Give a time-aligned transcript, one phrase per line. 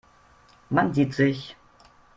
[0.71, 1.55] Man sieht sich.